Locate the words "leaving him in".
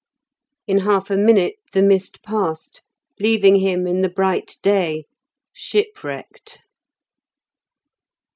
3.19-4.01